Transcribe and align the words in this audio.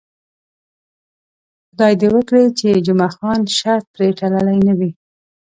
خدای 1.69 1.93
دې 2.01 2.07
وکړي 2.15 2.45
چې 2.59 2.69
جمعه 2.85 3.09
خان 3.15 3.39
شرط 3.57 3.85
پرې 3.93 4.07
تړلی 4.19 4.57
نه 4.67 4.73
وي. 4.79 4.91